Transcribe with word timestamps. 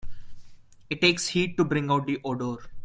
It 0.89 0.99
takes 0.99 1.27
heat 1.27 1.55
to 1.57 1.63
bring 1.63 1.91
out 1.91 2.07
the 2.07 2.19
odor. 2.23 2.55